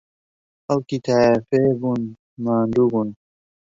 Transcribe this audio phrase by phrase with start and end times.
[0.65, 2.01] خەڵکی تاییفێ بوون،
[2.43, 3.09] ماندوو بوون